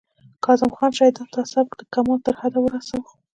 کاظم 0.45 0.69
خان 0.77 0.91
شیدا 0.97 1.23
دا 1.35 1.41
سبک 1.53 1.71
د 1.77 1.81
کمال 1.93 2.19
تر 2.25 2.33
حده 2.41 2.59
ورساوه 2.61 3.09